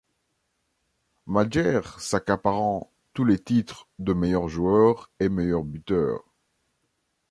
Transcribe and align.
Madjer 1.27 1.81
s'accaparant 1.99 2.89
tous 3.13 3.23
les 3.23 3.37
titres 3.37 3.87
de 3.99 4.13
meilleur 4.13 4.47
joueur 4.47 5.11
et 5.19 5.29
meilleur 5.29 5.61
buteur. 5.63 6.23